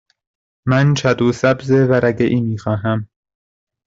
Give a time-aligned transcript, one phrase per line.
[0.67, 3.07] من کدو سبز ورقه ای می خواهم.